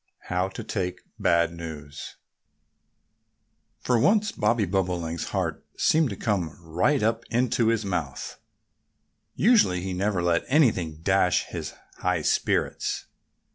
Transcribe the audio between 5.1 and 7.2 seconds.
heart seemed to come right